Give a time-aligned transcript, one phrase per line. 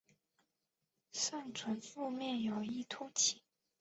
[1.11, 3.43] 上唇腹面有一突起。